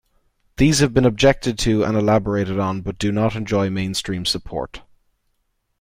[0.57, 4.81] These have been objected to and elaborated on but do not enjoy mainstream support.